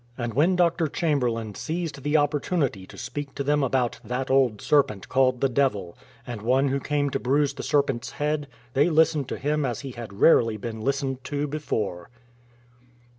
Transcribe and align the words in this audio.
'*' 0.13 0.17
And 0.17 0.33
when 0.33 0.55
Dr. 0.55 0.87
Chamherlain 0.87 1.53
seized 1.53 2.01
the 2.01 2.17
opportunity 2.17 2.87
to 2.87 2.97
speak 2.97 3.35
to 3.35 3.43
them 3.43 3.61
about" 3.61 3.99
that 4.03 4.31
old 4.31 4.59
serpent 4.59 5.07
called 5.09 5.41
the 5.41 5.47
devil,' 5.47 5.95
and 6.25 6.41
One 6.41 6.69
who 6.69 6.79
came 6.79 7.11
to 7.11 7.19
bruise 7.19 7.53
the 7.53 7.61
serpent's 7.61 8.09
head, 8.13 8.47
they 8.73 8.89
listened 8.89 9.27
to 9.29 9.37
him 9.37 9.63
as 9.63 9.81
he 9.81 9.91
had 9.91 10.19
rarely 10.19 10.57
been 10.57 10.81
listened 10.81 11.23
to 11.25 11.45
before. 11.45 12.09